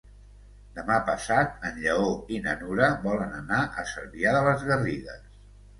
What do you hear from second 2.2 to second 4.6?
i na Nura volen anar a Cervià de